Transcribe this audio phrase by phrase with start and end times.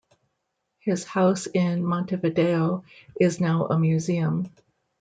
[0.79, 2.83] His house in Montevideo
[3.19, 4.51] is now a museum.